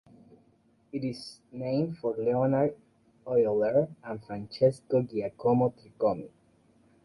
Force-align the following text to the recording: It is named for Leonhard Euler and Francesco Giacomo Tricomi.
It 0.91 1.03
is 1.03 1.41
named 1.51 1.99
for 1.99 2.15
Leonhard 2.17 2.75
Euler 3.27 3.87
and 4.03 4.19
Francesco 4.25 5.03
Giacomo 5.03 5.75
Tricomi. 5.77 6.31